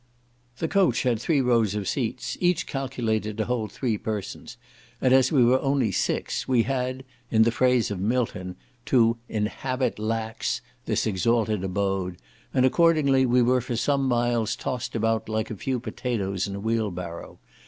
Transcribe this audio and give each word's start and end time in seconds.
The 0.57 0.67
coach 0.67 1.03
had 1.03 1.19
three 1.21 1.41
rows 1.41 1.75
of 1.75 1.87
seats, 1.87 2.35
each 2.41 2.65
calculated 2.65 3.37
to 3.37 3.45
hold 3.45 3.71
three 3.71 3.99
persons, 3.99 4.57
and 4.99 5.13
as 5.13 5.31
we 5.31 5.45
were 5.45 5.59
only 5.59 5.91
six, 5.91 6.47
we 6.47 6.63
had, 6.63 7.03
in 7.29 7.43
the 7.43 7.51
phrase 7.51 7.91
of 7.91 7.99
Milton, 7.99 8.55
to 8.87 9.17
"inhabit 9.29 9.99
lax" 9.99 10.61
this 10.87 11.05
exalted 11.05 11.63
abode, 11.63 12.17
and, 12.51 12.65
accordingly, 12.65 13.27
we 13.27 13.43
were 13.43 13.61
for 13.61 13.75
some 13.75 14.07
miles 14.07 14.55
tossed 14.55 14.95
about 14.95 15.29
like 15.29 15.51
a 15.51 15.55
few 15.55 15.79
potatoes 15.79 16.47
in 16.47 16.55
a 16.55 16.59
wheelbarrow. 16.59 17.37